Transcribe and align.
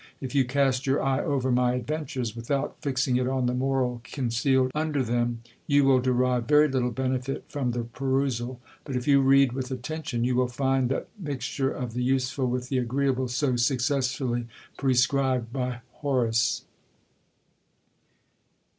If 0.19 0.33
you 0.33 0.45
cast 0.45 0.87
your 0.87 0.99
eye 0.99 1.23
over 1.23 1.51
my 1.51 1.75
adventures 1.75 2.35
without 2.35 2.75
fixing 2.81 3.17
it 3.17 3.27
on 3.27 3.45
the 3.45 3.53
moral 3.53 4.01
concealed 4.03 4.71
under 4.73 5.03
them, 5.03 5.41
you 5.67 5.83
will 5.83 5.99
derive 5.99 6.47
very 6.47 6.67
little 6.67 6.89
benefit 6.89 7.43
from 7.47 7.69
the 7.69 7.83
perusal: 7.83 8.59
but 8.83 8.95
if 8.95 9.07
you 9.07 9.21
read 9.21 9.53
with 9.53 9.69
attention 9.69 10.23
you 10.23 10.35
will 10.35 10.47
find 10.47 10.89
that 10.89 11.09
mixture 11.19 11.69
of 11.69 11.93
the 11.93 12.01
useful 12.01 12.47
with 12.47 12.69
the 12.69 12.79
agreeable, 12.79 13.27
so 13.27 13.55
successfully 13.57 14.47
prescribed 14.75 15.53
by 15.53 15.81
Horace. 15.91 16.65